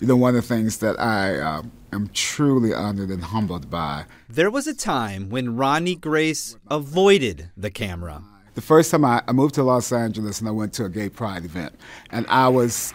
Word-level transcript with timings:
You 0.00 0.06
know, 0.06 0.16
one 0.16 0.36
of 0.36 0.42
the 0.42 0.54
things 0.54 0.78
that 0.78 0.98
I 1.00 1.38
uh, 1.38 1.62
am 1.92 2.08
truly 2.14 2.72
honored 2.72 3.10
and 3.10 3.22
humbled 3.22 3.68
by. 3.68 4.04
There 4.28 4.50
was 4.50 4.68
a 4.68 4.74
time 4.74 5.28
when 5.28 5.56
Ronnie 5.56 5.96
Grace 5.96 6.56
avoided 6.70 7.50
the 7.56 7.70
camera. 7.70 8.22
The 8.54 8.60
first 8.60 8.92
time 8.92 9.04
I, 9.04 9.22
I 9.26 9.32
moved 9.32 9.56
to 9.56 9.64
Los 9.64 9.90
Angeles 9.90 10.38
and 10.38 10.48
I 10.48 10.52
went 10.52 10.72
to 10.74 10.84
a 10.84 10.88
gay 10.88 11.08
pride 11.08 11.44
event, 11.44 11.74
and 12.10 12.26
I 12.28 12.46
was 12.46 12.92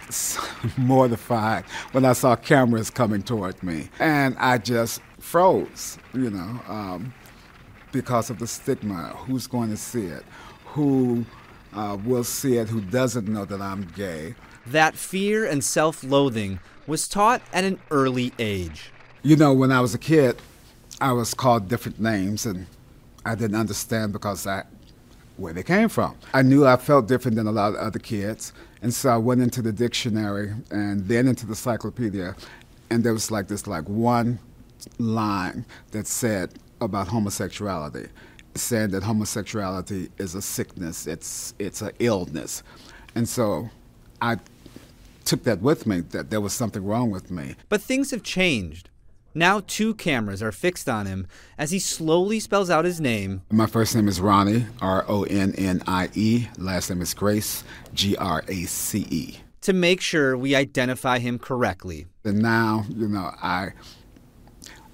mortified 0.77 1.65
when 1.91 2.05
I 2.05 2.13
saw 2.13 2.37
cameras 2.37 2.89
coming 2.89 3.21
toward 3.21 3.61
me. 3.61 3.89
And 3.99 4.37
I 4.39 4.57
just 4.57 5.01
froze, 5.19 5.97
you 6.13 6.29
know, 6.29 6.61
um, 6.69 7.13
because 7.91 8.29
of 8.29 8.39
the 8.39 8.47
stigma. 8.47 9.13
Who's 9.25 9.47
going 9.47 9.69
to 9.71 9.77
see 9.77 10.05
it? 10.05 10.23
Who 10.67 11.25
uh, 11.73 11.97
will 12.05 12.23
see 12.23 12.57
it 12.57 12.69
who 12.69 12.79
doesn't 12.79 13.27
know 13.27 13.43
that 13.45 13.61
I'm 13.61 13.83
gay? 13.95 14.35
That 14.67 14.95
fear 14.95 15.45
and 15.45 15.63
self 15.63 16.03
loathing 16.03 16.59
was 16.87 17.07
taught 17.07 17.41
at 17.51 17.63
an 17.63 17.79
early 17.91 18.33
age. 18.39 18.91
You 19.21 19.35
know, 19.35 19.53
when 19.53 19.71
I 19.71 19.81
was 19.81 19.93
a 19.93 19.97
kid, 19.97 20.37
I 21.01 21.11
was 21.11 21.33
called 21.33 21.67
different 21.67 21.99
names, 21.99 22.45
and 22.45 22.65
I 23.25 23.35
didn't 23.35 23.57
understand 23.57 24.13
because 24.13 24.47
I 24.47 24.63
where 25.37 25.53
they 25.53 25.63
came 25.63 25.89
from. 25.89 26.15
I 26.33 26.43
knew 26.43 26.65
I 26.65 26.77
felt 26.77 27.07
different 27.07 27.35
than 27.35 27.47
a 27.47 27.51
lot 27.51 27.69
of 27.69 27.75
other 27.75 27.99
kids, 27.99 28.53
and 28.81 28.93
so 28.93 29.09
I 29.09 29.17
went 29.17 29.41
into 29.41 29.61
the 29.61 29.71
dictionary 29.71 30.53
and 30.71 31.07
then 31.07 31.27
into 31.27 31.45
the 31.45 31.51
encyclopedia, 31.51 32.35
and 32.89 33.03
there 33.03 33.13
was 33.13 33.31
like 33.31 33.47
this 33.47 33.67
like 33.67 33.87
one 33.89 34.39
line 34.99 35.65
that 35.91 36.07
said 36.07 36.53
about 36.81 37.07
homosexuality, 37.07 38.07
saying 38.55 38.91
that 38.91 39.03
homosexuality 39.03 40.09
is 40.17 40.35
a 40.35 40.41
sickness, 40.41 41.07
it's 41.07 41.53
it's 41.59 41.81
an 41.81 41.91
illness, 41.99 42.63
and 43.15 43.27
so 43.27 43.69
I 44.21 44.37
took 45.33 45.43
that 45.45 45.63
with 45.63 45.87
me 45.87 45.99
that 45.99 46.29
there 46.29 46.39
was 46.39 46.53
something 46.53 46.85
wrong 46.85 47.09
with 47.09 47.31
me. 47.31 47.55
But 47.67 47.81
things 47.81 48.11
have 48.11 48.21
changed. 48.21 48.91
Now, 49.33 49.63
two 49.65 49.95
cameras 49.95 50.43
are 50.43 50.51
fixed 50.51 50.87
on 50.87 51.07
him 51.07 51.25
as 51.57 51.71
he 51.71 51.79
slowly 51.79 52.39
spells 52.39 52.69
out 52.69 52.85
his 52.85 53.01
name. 53.01 53.41
My 53.49 53.65
first 53.65 53.95
name 53.95 54.07
is 54.07 54.21
Ronnie, 54.21 54.67
R 54.79 55.03
O 55.07 55.23
N 55.23 55.55
N 55.57 55.81
I 55.87 56.09
E. 56.13 56.49
Last 56.59 56.91
name 56.91 57.01
is 57.01 57.15
Grace, 57.15 57.63
G 57.95 58.15
R 58.15 58.43
A 58.47 58.65
C 58.65 59.07
E. 59.09 59.37
To 59.61 59.73
make 59.73 60.01
sure 60.01 60.37
we 60.37 60.53
identify 60.53 61.17
him 61.17 61.39
correctly. 61.39 62.05
And 62.23 62.39
now, 62.39 62.85
you 62.89 63.07
know, 63.07 63.31
I. 63.41 63.69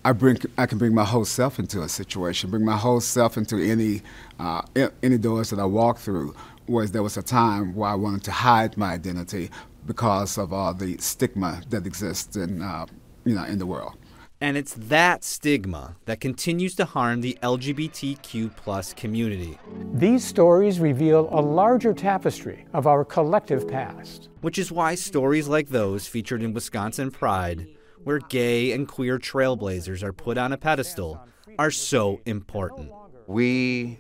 I 0.06 0.14
bring, 0.14 0.38
I 0.58 0.66
can 0.66 0.78
bring 0.78 0.96
my 0.96 1.04
whole 1.04 1.26
self 1.26 1.60
into 1.60 1.82
a 1.82 1.90
situation, 1.90 2.50
bring 2.50 2.64
my 2.64 2.78
whole 2.78 3.02
self 3.02 3.36
into 3.36 3.58
any, 3.58 4.02
uh, 4.40 4.62
any 5.04 5.18
doors 5.18 5.50
that 5.50 5.60
I 5.60 5.66
walk 5.66 5.98
through. 5.98 6.34
Whereas 6.68 6.94
there 6.94 7.04
was 7.04 7.18
a 7.18 7.22
time 7.22 7.76
where 7.76 7.90
I 7.90 7.96
wanted 7.96 8.24
to 8.24 8.32
hide 8.32 8.78
my 8.78 8.94
identity 8.94 9.50
because 9.90 10.38
of 10.38 10.54
all 10.54 10.72
the 10.72 10.96
stigma 11.00 11.64
that 11.68 11.88
exists 11.88 12.36
in, 12.36 12.62
uh, 12.62 12.86
you 13.26 13.34
know, 13.34 13.44
in 13.46 13.58
the 13.58 13.66
world. 13.66 13.98
And 14.40 14.56
it's 14.56 14.76
that 14.76 15.24
stigma 15.24 15.96
that 16.06 16.22
continues 16.22 16.76
to 16.76 16.86
harm 16.86 17.22
the 17.22 17.36
LGBTQ 17.42 18.56
plus 18.56 18.94
community. 18.94 19.58
These 19.92 20.24
stories 20.24 20.80
reveal 20.80 21.28
a 21.32 21.42
larger 21.42 21.92
tapestry 21.96 22.68
of 22.72 22.86
our 22.86 23.04
collective 23.04 23.68
past. 23.68 24.30
Which 24.42 24.60
is 24.60 24.72
why 24.72 24.94
stories 24.94 25.48
like 25.48 25.70
those 25.70 26.06
featured 26.06 26.44
in 26.44 26.54
Wisconsin 26.54 27.10
Pride, 27.10 27.68
where 28.04 28.20
gay 28.20 28.72
and 28.72 28.88
queer 28.88 29.18
trailblazers 29.18 30.04
are 30.04 30.14
put 30.14 30.38
on 30.38 30.54
a 30.54 30.58
pedestal, 30.58 31.20
are 31.58 31.72
so 31.72 32.22
important. 32.28 32.92
We 33.26 33.98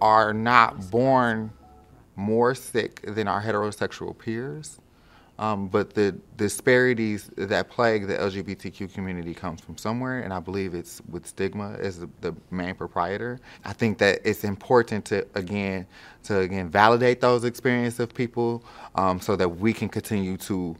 are 0.00 0.34
not 0.34 0.90
born 0.90 1.52
more 2.16 2.56
sick 2.56 3.02
than 3.06 3.28
our 3.28 3.40
heterosexual 3.40 4.18
peers. 4.18 4.80
Um, 5.42 5.66
but 5.66 5.92
the 5.92 6.16
disparities 6.36 7.28
that 7.36 7.68
plague 7.68 8.06
the 8.06 8.14
LGBTQ 8.14 8.94
community 8.94 9.34
comes 9.34 9.60
from 9.60 9.76
somewhere, 9.76 10.20
and 10.20 10.32
I 10.32 10.38
believe 10.38 10.72
it's 10.72 11.02
with 11.10 11.26
stigma 11.26 11.72
as 11.80 11.98
the, 11.98 12.08
the 12.20 12.32
main 12.52 12.76
proprietor. 12.76 13.40
I 13.64 13.72
think 13.72 13.98
that 13.98 14.20
it's 14.24 14.44
important 14.44 15.04
to 15.06 15.26
again 15.34 15.88
to 16.24 16.38
again 16.38 16.68
validate 16.68 17.20
those 17.20 17.42
experiences 17.42 17.98
of 17.98 18.14
people, 18.14 18.62
um, 18.94 19.20
so 19.20 19.34
that 19.34 19.48
we 19.48 19.72
can 19.72 19.88
continue 19.88 20.36
to 20.36 20.76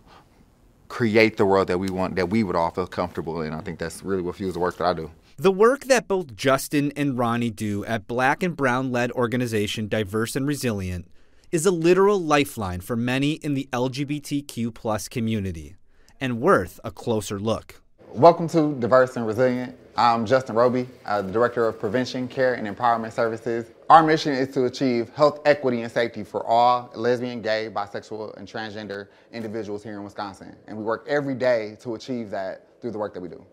create 0.86 1.38
the 1.38 1.44
world 1.44 1.66
that 1.66 1.78
we 1.78 1.90
want, 1.90 2.14
that 2.14 2.30
we 2.30 2.44
would 2.44 2.54
all 2.54 2.70
feel 2.70 2.86
comfortable 2.86 3.42
in. 3.42 3.52
I 3.52 3.62
think 3.62 3.80
that's 3.80 4.04
really 4.04 4.22
what 4.22 4.36
fuels 4.36 4.54
the 4.54 4.60
work 4.60 4.76
that 4.76 4.86
I 4.86 4.92
do. 4.92 5.10
The 5.38 5.50
work 5.50 5.86
that 5.86 6.06
both 6.06 6.36
Justin 6.36 6.92
and 6.94 7.18
Ronnie 7.18 7.50
do 7.50 7.84
at 7.86 8.06
black 8.06 8.44
and 8.44 8.54
brown 8.54 8.92
led 8.92 9.10
organization 9.10 9.88
Diverse 9.88 10.36
and 10.36 10.46
Resilient 10.46 11.08
is 11.52 11.66
a 11.66 11.70
literal 11.70 12.18
lifeline 12.18 12.80
for 12.80 12.96
many 12.96 13.32
in 13.32 13.52
the 13.52 13.68
LGBTQ 13.74 14.72
plus 14.72 15.06
community 15.06 15.76
and 16.18 16.40
worth 16.40 16.80
a 16.82 16.90
closer 16.90 17.38
look. 17.38 17.82
Welcome 18.14 18.48
to 18.48 18.74
Diverse 18.80 19.16
and 19.16 19.26
Resilient. 19.26 19.76
I'm 19.94 20.24
Justin 20.24 20.54
Roby, 20.54 20.88
uh, 21.04 21.20
the 21.20 21.30
Director 21.30 21.66
of 21.68 21.78
Prevention, 21.78 22.26
Care, 22.26 22.54
and 22.54 22.66
Empowerment 22.66 23.12
Services. 23.12 23.66
Our 23.90 24.02
mission 24.02 24.32
is 24.32 24.48
to 24.54 24.64
achieve 24.64 25.10
health 25.10 25.40
equity 25.44 25.82
and 25.82 25.92
safety 25.92 26.24
for 26.24 26.42
all 26.46 26.90
lesbian, 26.94 27.42
gay, 27.42 27.68
bisexual, 27.70 28.34
and 28.38 28.48
transgender 28.48 29.08
individuals 29.30 29.82
here 29.82 29.98
in 29.98 30.04
Wisconsin. 30.04 30.56
And 30.66 30.78
we 30.78 30.84
work 30.84 31.04
every 31.06 31.34
day 31.34 31.76
to 31.82 31.96
achieve 31.96 32.30
that 32.30 32.80
through 32.80 32.92
the 32.92 32.98
work 32.98 33.12
that 33.12 33.20
we 33.20 33.28
do 33.28 33.44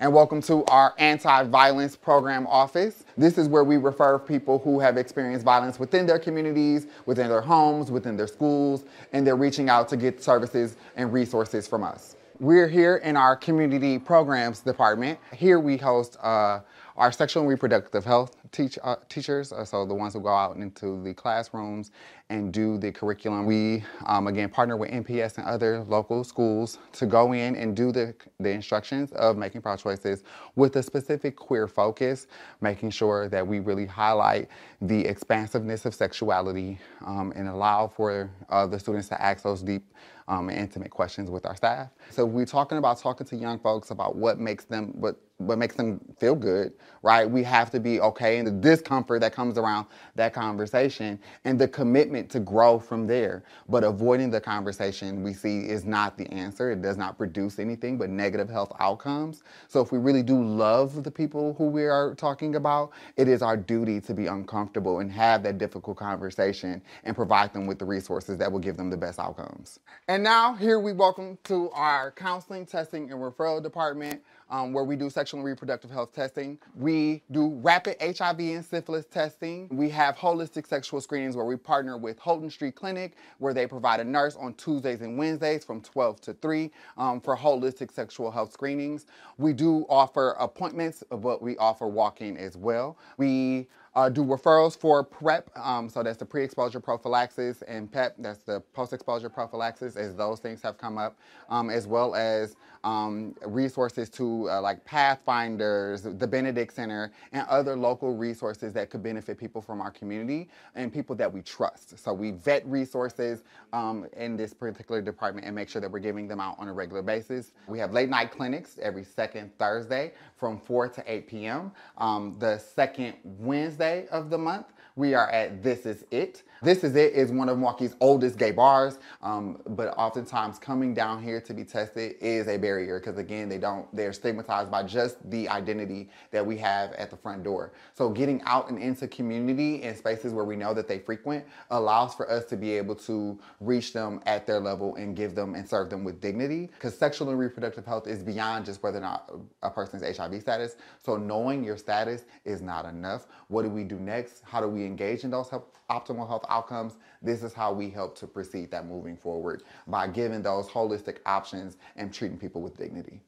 and 0.00 0.12
welcome 0.12 0.40
to 0.40 0.64
our 0.66 0.94
anti-violence 0.98 1.96
program 1.96 2.46
office. 2.46 3.04
This 3.16 3.36
is 3.36 3.48
where 3.48 3.64
we 3.64 3.78
refer 3.78 4.16
people 4.16 4.60
who 4.60 4.78
have 4.78 4.96
experienced 4.96 5.44
violence 5.44 5.80
within 5.80 6.06
their 6.06 6.20
communities, 6.20 6.86
within 7.06 7.28
their 7.28 7.40
homes, 7.40 7.90
within 7.90 8.16
their 8.16 8.28
schools, 8.28 8.84
and 9.12 9.26
they're 9.26 9.34
reaching 9.34 9.68
out 9.68 9.88
to 9.88 9.96
get 9.96 10.22
services 10.22 10.76
and 10.94 11.12
resources 11.12 11.66
from 11.66 11.82
us. 11.82 12.14
We're 12.38 12.68
here 12.68 12.98
in 12.98 13.16
our 13.16 13.34
community 13.34 13.98
programs 13.98 14.60
department. 14.60 15.18
Here 15.34 15.58
we 15.58 15.76
host 15.76 16.16
uh, 16.22 16.60
our 16.98 17.12
sexual 17.12 17.42
and 17.42 17.48
reproductive 17.48 18.04
health 18.04 18.36
teach, 18.50 18.76
uh, 18.82 18.96
teachers, 19.08 19.52
uh, 19.52 19.64
so 19.64 19.86
the 19.86 19.94
ones 19.94 20.14
who 20.14 20.20
go 20.20 20.34
out 20.34 20.56
into 20.56 21.00
the 21.04 21.14
classrooms 21.14 21.92
and 22.28 22.52
do 22.52 22.76
the 22.76 22.90
curriculum. 22.90 23.46
We, 23.46 23.84
um, 24.04 24.26
again, 24.26 24.48
partner 24.48 24.76
with 24.76 24.90
MPS 24.90 25.38
and 25.38 25.46
other 25.46 25.84
local 25.84 26.24
schools 26.24 26.78
to 26.92 27.06
go 27.06 27.32
in 27.32 27.54
and 27.54 27.76
do 27.76 27.92
the, 27.92 28.14
the 28.40 28.50
instructions 28.50 29.12
of 29.12 29.36
making 29.36 29.62
Proud 29.62 29.78
Choices 29.78 30.24
with 30.56 30.74
a 30.76 30.82
specific 30.82 31.36
queer 31.36 31.68
focus, 31.68 32.26
making 32.60 32.90
sure 32.90 33.28
that 33.28 33.46
we 33.46 33.60
really 33.60 33.86
highlight 33.86 34.48
the 34.82 35.06
expansiveness 35.06 35.86
of 35.86 35.94
sexuality 35.94 36.78
um, 37.06 37.32
and 37.36 37.48
allow 37.48 37.86
for 37.86 38.28
uh, 38.50 38.66
the 38.66 38.78
students 38.78 39.08
to 39.08 39.22
ask 39.22 39.44
those 39.44 39.62
deep 39.62 39.84
um, 40.26 40.50
intimate 40.50 40.90
questions 40.90 41.30
with 41.30 41.46
our 41.46 41.56
staff. 41.56 41.90
So 42.10 42.26
we're 42.26 42.44
talking 42.44 42.76
about 42.76 42.98
talking 43.00 43.26
to 43.28 43.36
young 43.36 43.58
folks 43.60 43.92
about 43.92 44.16
what 44.16 44.38
makes 44.38 44.64
them, 44.64 44.92
what 44.94 45.16
what 45.38 45.56
makes 45.56 45.76
them 45.76 46.00
feel 46.18 46.34
good, 46.34 46.72
right? 47.02 47.28
We 47.30 47.44
have 47.44 47.70
to 47.70 47.80
be 47.80 48.00
okay 48.00 48.38
and 48.38 48.46
the 48.46 48.50
discomfort 48.50 49.20
that 49.20 49.32
comes 49.32 49.56
around 49.56 49.86
that 50.16 50.34
conversation 50.34 51.18
and 51.44 51.58
the 51.58 51.68
commitment 51.68 52.28
to 52.30 52.40
grow 52.40 52.78
from 52.78 53.06
there. 53.06 53.44
But 53.68 53.84
avoiding 53.84 54.30
the 54.30 54.40
conversation 54.40 55.22
we 55.22 55.32
see 55.32 55.60
is 55.60 55.84
not 55.84 56.18
the 56.18 56.26
answer. 56.32 56.72
It 56.72 56.82
does 56.82 56.96
not 56.96 57.16
produce 57.16 57.60
anything 57.60 57.98
but 57.98 58.10
negative 58.10 58.48
health 58.48 58.72
outcomes. 58.80 59.44
So 59.68 59.80
if 59.80 59.92
we 59.92 59.98
really 59.98 60.24
do 60.24 60.42
love 60.42 61.04
the 61.04 61.10
people 61.10 61.54
who 61.54 61.68
we 61.68 61.84
are 61.84 62.16
talking 62.16 62.56
about, 62.56 62.90
it 63.16 63.28
is 63.28 63.40
our 63.40 63.56
duty 63.56 64.00
to 64.02 64.14
be 64.14 64.26
uncomfortable 64.26 64.98
and 64.98 65.10
have 65.12 65.44
that 65.44 65.58
difficult 65.58 65.98
conversation 65.98 66.82
and 67.04 67.14
provide 67.14 67.52
them 67.52 67.66
with 67.66 67.78
the 67.78 67.84
resources 67.84 68.38
that 68.38 68.50
will 68.50 68.58
give 68.58 68.76
them 68.76 68.90
the 68.90 68.96
best 68.96 69.20
outcomes. 69.20 69.78
And 70.08 70.24
now 70.24 70.54
here 70.54 70.80
we 70.80 70.92
welcome 70.92 71.38
to 71.44 71.70
our 71.70 72.10
counseling, 72.10 72.66
testing, 72.66 73.12
and 73.12 73.20
referral 73.20 73.62
department 73.62 74.20
um, 74.50 74.72
where 74.72 74.84
we 74.84 74.96
do 74.96 75.10
sexual 75.10 75.40
and 75.40 75.46
reproductive 75.46 75.90
health 75.90 76.12
testing. 76.12 76.58
We 76.74 77.22
do 77.30 77.48
rapid 77.62 77.96
HIV 78.00 78.40
and 78.40 78.64
syphilis 78.64 79.06
testing. 79.06 79.68
We 79.70 79.88
have 79.90 80.16
holistic 80.16 80.66
sexual 80.66 81.00
screenings 81.00 81.36
where 81.36 81.44
we 81.44 81.56
partner 81.56 81.96
with 81.96 82.18
Holton 82.18 82.50
Street 82.50 82.74
Clinic, 82.74 83.14
where 83.38 83.54
they 83.54 83.66
provide 83.66 84.00
a 84.00 84.04
nurse 84.04 84.36
on 84.36 84.54
Tuesdays 84.54 85.00
and 85.00 85.18
Wednesdays 85.18 85.64
from 85.64 85.80
12 85.80 86.20
to 86.22 86.34
3 86.34 86.70
um, 86.96 87.20
for 87.20 87.36
holistic 87.36 87.92
sexual 87.92 88.30
health 88.30 88.52
screenings. 88.52 89.06
We 89.36 89.52
do 89.52 89.86
offer 89.88 90.36
appointments, 90.38 91.04
but 91.10 91.42
we 91.42 91.56
offer 91.58 91.86
walk-in 91.86 92.36
as 92.36 92.56
well. 92.56 92.98
We 93.16 93.68
uh, 93.98 94.08
do 94.08 94.22
referrals 94.24 94.78
for 94.78 95.02
PrEP, 95.02 95.50
um, 95.56 95.88
so 95.88 96.04
that's 96.04 96.18
the 96.18 96.24
pre-exposure 96.24 96.78
prophylaxis, 96.78 97.62
and 97.62 97.90
PEP, 97.90 98.14
that's 98.18 98.44
the 98.44 98.60
post-exposure 98.72 99.28
prophylaxis, 99.28 99.96
as 99.96 100.14
those 100.14 100.38
things 100.38 100.62
have 100.62 100.78
come 100.78 100.96
up, 100.98 101.16
um, 101.48 101.68
as 101.68 101.88
well 101.88 102.14
as 102.14 102.54
um, 102.84 103.34
resources 103.44 104.08
to 104.10 104.48
uh, 104.50 104.60
like 104.60 104.84
Pathfinders, 104.84 106.02
the 106.02 106.26
Benedict 106.28 106.72
Center, 106.72 107.10
and 107.32 107.44
other 107.48 107.76
local 107.76 108.14
resources 108.14 108.72
that 108.72 108.88
could 108.88 109.02
benefit 109.02 109.36
people 109.36 109.60
from 109.60 109.80
our 109.80 109.90
community 109.90 110.48
and 110.76 110.92
people 110.92 111.16
that 111.16 111.32
we 111.32 111.42
trust. 111.42 111.98
So 111.98 112.12
we 112.12 112.30
vet 112.30 112.64
resources 112.66 113.42
um, 113.72 114.06
in 114.16 114.36
this 114.36 114.54
particular 114.54 115.02
department 115.02 115.44
and 115.46 115.56
make 115.56 115.68
sure 115.68 115.80
that 115.82 115.90
we're 115.90 115.98
giving 115.98 116.28
them 116.28 116.38
out 116.40 116.54
on 116.60 116.68
a 116.68 116.72
regular 116.72 117.02
basis. 117.02 117.50
We 117.66 117.80
have 117.80 117.92
late 117.92 118.08
night 118.08 118.30
clinics 118.30 118.78
every 118.80 119.04
second 119.04 119.50
Thursday 119.58 120.12
from 120.36 120.58
4 120.60 120.88
to 120.90 121.04
8 121.12 121.26
p.m. 121.26 121.72
Um, 121.98 122.36
the 122.38 122.58
second 122.58 123.14
Wednesday 123.24 123.87
of 124.10 124.30
the 124.30 124.38
month, 124.38 124.66
we 124.96 125.14
are 125.14 125.30
at 125.30 125.62
This 125.62 125.86
Is 125.86 126.04
It. 126.10 126.42
This 126.62 126.82
Is 126.84 126.96
It 126.96 127.12
is 127.14 127.30
one 127.30 127.48
of 127.48 127.58
Milwaukee's 127.58 127.94
oldest 128.00 128.38
gay 128.38 128.50
bars, 128.50 128.98
um, 129.22 129.62
but 129.68 129.88
oftentimes 129.96 130.58
coming 130.58 130.92
down 130.92 131.22
here 131.22 131.40
to 131.40 131.54
be 131.54 131.64
tested 131.64 132.16
is 132.20 132.48
a 132.48 132.56
barrier 132.56 132.98
because 132.98 133.16
again, 133.16 133.48
they 133.48 133.58
don't, 133.58 133.86
they're 133.94 134.12
stigmatized 134.12 134.70
by 134.70 134.82
just 134.82 135.30
the 135.30 135.48
identity 135.48 136.10
that 136.32 136.44
we 136.44 136.56
have 136.56 136.92
at 136.94 137.10
the 137.10 137.16
front 137.16 137.44
door. 137.44 137.72
So 137.94 138.10
getting 138.10 138.42
out 138.42 138.70
and 138.70 138.78
into 138.78 139.06
community 139.06 139.84
and 139.84 139.96
spaces 139.96 140.32
where 140.32 140.44
we 140.44 140.56
know 140.56 140.74
that 140.74 140.88
they 140.88 140.98
frequent 140.98 141.44
allows 141.70 142.14
for 142.14 142.30
us 142.30 142.44
to 142.46 142.56
be 142.56 142.72
able 142.72 142.96
to 142.96 143.38
reach 143.60 143.92
them 143.92 144.20
at 144.26 144.46
their 144.46 144.60
level 144.60 144.96
and 144.96 145.16
give 145.16 145.34
them 145.36 145.54
and 145.54 145.68
serve 145.68 145.90
them 145.90 146.04
with 146.04 146.20
dignity 146.20 146.70
because 146.74 146.96
sexual 146.98 147.30
and 147.30 147.38
reproductive 147.38 147.86
health 147.86 148.08
is 148.08 148.22
beyond 148.22 148.64
just 148.64 148.82
whether 148.82 148.98
or 148.98 149.02
not 149.02 149.30
a 149.62 149.70
person's 149.70 150.02
HIV 150.16 150.40
status. 150.40 150.76
So 151.04 151.16
knowing 151.16 151.62
your 151.64 151.76
status 151.76 152.24
is 152.44 152.60
not 152.62 152.84
enough. 152.84 153.26
What 153.48 153.62
do 153.62 153.70
we 153.70 153.84
do 153.84 153.98
next? 153.98 154.42
How 154.44 154.60
do 154.60 154.68
we 154.68 154.84
engage 154.84 155.24
in 155.24 155.30
those 155.30 155.48
health, 155.48 155.64
optimal 155.90 156.26
health 156.28 156.44
outcomes? 156.48 156.96
This 157.22 157.42
is 157.42 157.52
how 157.52 157.72
we 157.72 157.90
help 157.90 158.16
to 158.18 158.26
proceed 158.26 158.70
that 158.70 158.86
moving 158.86 159.16
forward 159.16 159.62
by 159.86 160.06
giving 160.06 160.42
those 160.42 160.68
holistic 160.68 161.18
options 161.26 161.76
and 161.96 162.12
treating 162.12 162.38
people 162.38 162.62
with 162.62 162.76
dignity. 162.76 163.20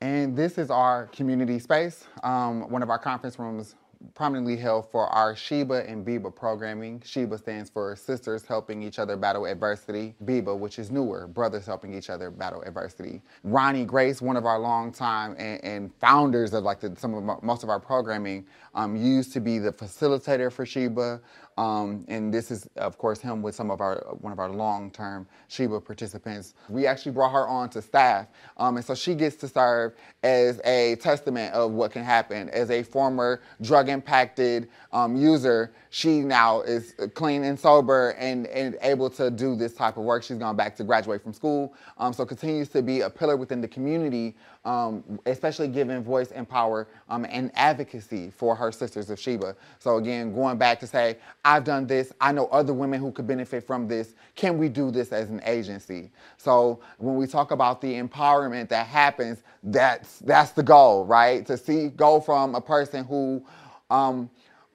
And 0.00 0.36
this 0.36 0.58
is 0.58 0.70
our 0.70 1.06
community 1.06 1.58
space, 1.58 2.04
um, 2.22 2.70
one 2.70 2.82
of 2.82 2.90
our 2.90 2.98
conference 2.98 3.38
rooms 3.38 3.74
prominently 4.14 4.56
held 4.56 4.90
for 4.90 5.06
our 5.08 5.34
Sheba 5.34 5.88
and 5.88 6.06
Biba 6.06 6.34
programming. 6.34 7.02
Sheba 7.04 7.38
stands 7.38 7.70
for 7.70 7.94
Sisters 7.96 8.44
Helping 8.44 8.82
Each 8.82 8.98
Other 8.98 9.16
Battle 9.16 9.46
Adversity. 9.46 10.14
Biba, 10.24 10.56
which 10.56 10.78
is 10.78 10.90
newer, 10.90 11.26
Brothers 11.26 11.66
Helping 11.66 11.94
Each 11.94 12.10
Other 12.10 12.30
Battle 12.30 12.62
Adversity. 12.62 13.22
Ronnie 13.44 13.84
Grace, 13.84 14.22
one 14.22 14.36
of 14.36 14.46
our 14.46 14.58
longtime 14.58 15.34
and, 15.38 15.62
and 15.64 15.94
founders 15.94 16.54
of 16.54 16.64
like 16.64 16.80
the, 16.80 16.94
some 16.96 17.14
of 17.14 17.28
our, 17.28 17.38
most 17.42 17.62
of 17.62 17.68
our 17.68 17.80
programming, 17.80 18.46
um, 18.74 18.96
used 18.96 19.32
to 19.32 19.40
be 19.40 19.58
the 19.58 19.72
facilitator 19.72 20.52
for 20.52 20.64
Sheba. 20.64 21.20
Um, 21.56 22.04
and 22.06 22.32
this 22.32 22.52
is, 22.52 22.68
of 22.76 22.98
course, 22.98 23.20
him 23.20 23.42
with 23.42 23.52
some 23.52 23.72
of 23.72 23.80
our 23.80 23.96
one 24.20 24.32
of 24.32 24.38
our 24.38 24.48
long-term 24.48 25.26
Sheba 25.48 25.80
participants. 25.80 26.54
We 26.68 26.86
actually 26.86 27.10
brought 27.10 27.32
her 27.32 27.48
on 27.48 27.68
to 27.70 27.82
staff, 27.82 28.28
um, 28.58 28.76
and 28.76 28.86
so 28.86 28.94
she 28.94 29.16
gets 29.16 29.34
to 29.36 29.48
serve 29.48 29.94
as 30.22 30.60
a 30.64 30.94
testament 31.00 31.52
of 31.54 31.72
what 31.72 31.90
can 31.90 32.04
happen. 32.04 32.48
As 32.50 32.70
a 32.70 32.84
former 32.84 33.40
drug-impacted 33.88 34.68
um, 34.92 35.16
user, 35.16 35.72
she 35.90 36.20
now 36.20 36.60
is 36.60 36.94
clean 37.14 37.44
and 37.44 37.58
sober 37.58 38.10
and, 38.18 38.46
and 38.48 38.76
able 38.82 39.08
to 39.10 39.30
do 39.30 39.56
this 39.56 39.74
type 39.74 39.96
of 39.96 40.04
work. 40.04 40.22
She's 40.22 40.36
gone 40.36 40.56
back 40.56 40.76
to 40.76 40.84
graduate 40.84 41.22
from 41.22 41.32
school, 41.32 41.74
um, 41.96 42.12
so 42.12 42.26
continues 42.26 42.68
to 42.70 42.82
be 42.82 43.00
a 43.00 43.10
pillar 43.10 43.36
within 43.36 43.60
the 43.60 43.68
community, 43.68 44.36
um, 44.64 45.18
especially 45.26 45.68
giving 45.68 46.02
voice 46.02 46.30
and 46.30 46.48
power 46.48 46.88
um, 47.08 47.26
and 47.30 47.50
advocacy 47.54 48.30
for 48.30 48.54
her 48.54 48.70
sisters 48.70 49.08
of 49.10 49.18
Sheba. 49.18 49.56
So 49.78 49.96
again, 49.96 50.34
going 50.34 50.58
back 50.58 50.78
to 50.80 50.86
say, 50.86 51.16
I've 51.44 51.64
done 51.64 51.86
this. 51.86 52.12
I 52.20 52.32
know 52.32 52.46
other 52.48 52.74
women 52.74 53.00
who 53.00 53.10
could 53.12 53.26
benefit 53.26 53.66
from 53.66 53.88
this. 53.88 54.14
Can 54.34 54.58
we 54.58 54.68
do 54.68 54.90
this 54.90 55.12
as 55.12 55.30
an 55.30 55.40
agency? 55.44 56.10
So 56.36 56.80
when 56.98 57.16
we 57.16 57.26
talk 57.26 57.50
about 57.50 57.80
the 57.80 57.94
empowerment 57.94 58.68
that 58.68 58.86
happens, 58.86 59.42
that's 59.62 60.18
that's 60.20 60.52
the 60.52 60.62
goal, 60.62 61.04
right? 61.06 61.44
To 61.46 61.56
see 61.56 61.88
go 61.88 62.20
from 62.20 62.54
a 62.54 62.60
person 62.60 63.04
who 63.04 63.44
um, 63.90 64.30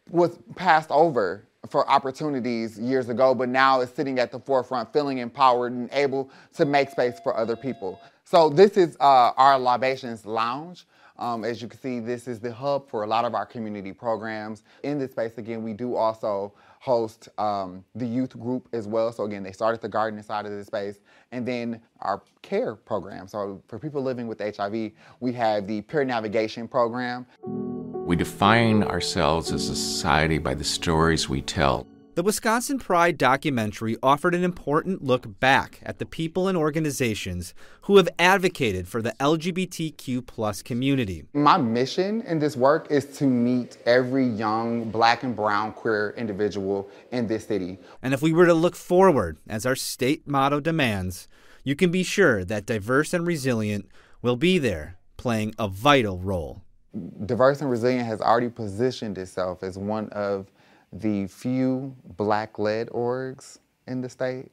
was 0.10 0.38
passed 0.56 0.92
over 0.92 1.46
for 1.70 1.90
opportunities 1.90 2.78
years 2.78 3.10
ago, 3.10 3.34
but 3.34 3.50
now 3.50 3.82
is 3.82 3.90
sitting 3.90 4.20
at 4.20 4.32
the 4.32 4.40
forefront, 4.40 4.92
feeling 4.92 5.20
empowered 5.20 5.72
and 5.72 5.90
able 5.94 6.30
to 6.54 6.66
make 6.66 6.90
space 6.90 7.20
for 7.24 7.36
other 7.38 7.56
people. 7.56 8.00
So 8.26 8.50
this 8.50 8.78
is 8.78 8.98
uh, 9.00 9.32
our 9.38 9.58
Libations 9.58 10.26
Lounge. 10.26 10.86
Um, 11.18 11.46
as 11.46 11.62
you 11.62 11.68
can 11.68 11.80
see, 11.80 12.00
this 12.00 12.28
is 12.28 12.40
the 12.40 12.52
hub 12.52 12.90
for 12.90 13.04
a 13.04 13.08
lot 13.08 13.24
of 13.24 13.36
our 13.36 13.46
community 13.46 13.94
programs. 13.94 14.64
In 14.82 14.98
this 14.98 15.12
space, 15.12 15.38
again, 15.38 15.64
we 15.64 15.74
do 15.74 15.96
also 15.96 16.54
host 16.80 17.30
um, 17.38 17.86
the 17.96 18.06
youth 18.06 18.38
group 18.38 18.68
as 18.74 18.88
well. 18.88 19.12
So 19.12 19.24
again, 19.24 19.44
they 19.44 19.52
start 19.52 19.76
at 19.76 19.82
the 19.82 19.88
garden 19.88 20.18
inside 20.18 20.46
of 20.46 20.52
this 20.52 20.68
space. 20.68 21.00
And 21.32 21.48
then 21.48 21.82
our 22.02 22.22
care 22.42 22.76
program. 22.76 23.28
So 23.28 23.62
for 23.68 23.80
people 23.80 24.02
living 24.02 24.28
with 24.28 24.42
HIV, 24.42 24.92
we 25.20 25.34
have 25.34 25.68
the 25.68 25.82
peer 25.82 26.04
navigation 26.04 26.68
program. 26.68 27.26
We 28.06 28.18
define 28.18 28.84
ourselves 28.84 29.54
as 29.54 29.70
a 29.70 29.76
society 29.76 30.38
by 30.38 30.56
the 30.56 30.64
stories 30.66 31.30
we 31.30 31.42
tell. 31.42 31.88
The 32.16 32.22
Wisconsin 32.22 32.78
Pride 32.78 33.18
documentary 33.18 33.96
offered 34.04 34.36
an 34.36 34.44
important 34.44 35.02
look 35.02 35.40
back 35.40 35.80
at 35.84 36.00
the 36.00 36.06
people 36.06 36.50
and 36.50 36.58
organizations 36.58 37.54
who 37.84 37.96
have 37.96 38.10
advocated 38.20 38.90
for 38.90 39.02
the 39.02 39.14
LGBTQ 39.22 40.28
plus 40.28 40.62
community. 40.62 41.24
My 41.34 41.58
mission 41.58 42.22
in 42.24 42.40
this 42.40 42.58
work 42.58 42.92
is 42.92 43.06
to 43.18 43.26
meet 43.26 43.78
every 43.86 44.28
young 44.28 44.92
black 44.92 45.24
and 45.24 45.34
brown 45.34 45.72
queer 45.72 46.14
individual 46.18 46.90
in 47.12 47.28
this 47.28 47.48
city. 47.48 47.80
And 48.02 48.14
if 48.14 48.22
we 48.22 48.34
were 48.34 48.46
to 48.46 48.54
look 48.54 48.76
forward, 48.76 49.38
as 49.48 49.66
our 49.66 49.78
state 49.78 50.28
motto 50.28 50.60
demands, 50.60 51.30
you 51.64 51.76
can 51.76 51.90
be 51.90 52.04
sure 52.04 52.44
that 52.44 52.66
diverse 52.66 53.14
and 53.14 53.26
resilient 53.26 53.88
will 54.22 54.36
be 54.36 54.58
there 54.58 54.98
playing 55.16 55.56
a 55.58 55.70
vital 55.70 56.20
role. 56.20 56.64
Diverse 57.26 57.62
and 57.62 57.72
Resilient 57.72 58.06
has 58.06 58.22
already 58.22 58.50
positioned 58.50 59.18
itself 59.18 59.64
as 59.64 59.78
one 59.78 60.10
of 60.10 60.52
the 60.92 61.26
few 61.28 61.96
black 62.18 62.60
led 62.60 62.88
orgs 62.90 63.58
in 63.88 64.02
the 64.02 64.10
state 64.10 64.52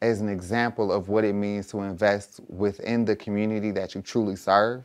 as 0.00 0.20
an 0.20 0.28
example 0.28 0.90
of 0.90 1.08
what 1.08 1.24
it 1.24 1.34
means 1.34 1.68
to 1.68 1.80
invest 1.82 2.40
within 2.48 3.04
the 3.04 3.14
community 3.14 3.70
that 3.70 3.94
you 3.94 4.02
truly 4.02 4.36
serve. 4.36 4.84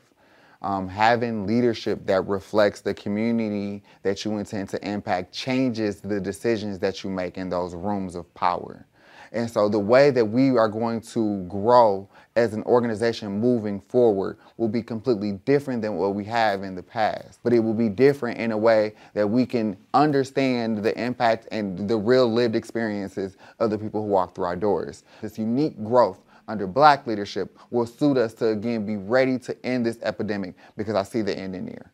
Um, 0.62 0.88
having 0.88 1.45
leadership 1.45 2.06
that 2.07 2.25
reflects 2.27 2.81
the 2.81 2.94
community 2.94 3.83
that 4.01 4.25
you 4.25 4.38
intend 4.38 4.69
to 4.69 4.88
impact 4.88 5.31
changes 5.31 6.01
the 6.01 6.19
decisions 6.19 6.80
that 6.80 7.04
you 7.04 7.09
make 7.09 7.38
in 7.38 7.50
those 7.50 7.75
rooms 7.75 8.15
of 8.15 8.31
power. 8.33 8.86
And 9.31 9.50
so 9.50 9.69
the 9.69 9.80
way 9.80 10.09
that 10.12 10.25
we 10.25 10.57
are 10.57 10.68
going 10.68 11.01
to 11.01 11.44
grow 11.48 12.09
as 12.38 12.54
an 12.54 12.62
organization 12.63 13.39
moving 13.39 13.81
forward 13.81 14.38
will 14.57 14.69
be 14.69 14.84
completely 14.84 15.34
different 15.34 15.81
than 15.81 15.95
what 15.95 16.13
we 16.13 16.24
have 16.24 16.62
in 16.62 16.75
the 16.75 16.84
past. 16.84 17.39
But 17.44 17.51
it 17.51 17.60
will 17.60 17.74
be 17.74 17.89
different 17.89 18.39
in 18.39 18.51
a 18.51 18.57
way 18.57 18.94
that 19.16 19.28
we 19.28 19.45
can 19.45 19.75
understand 19.95 20.78
the 20.78 20.98
impact 21.04 21.48
and 21.51 21.89
the 21.89 21.98
real 21.98 22.31
lived 22.31 22.56
experiences 22.56 23.38
of 23.60 23.72
the 23.72 23.78
people 23.78 24.04
who 24.04 24.07
walk 24.07 24.36
through 24.36 24.45
our 24.45 24.56
doors. 24.56 25.04
This 25.22 25.39
unique 25.39 25.84
growth 25.84 26.19
under 26.48 26.68
black 26.68 27.07
leadership 27.07 27.57
will 27.72 27.88
suit 27.88 28.18
us 28.18 28.34
to 28.36 28.50
again 28.50 28.86
be 28.86 28.98
ready 28.98 29.40
to 29.40 29.66
end 29.66 29.86
this 29.86 29.98
epidemic 30.04 30.54
because 30.78 30.95
I 30.95 31.04
see 31.04 31.24
the 31.24 31.38
end 31.38 31.56
in 31.56 31.66
near. 31.66 31.92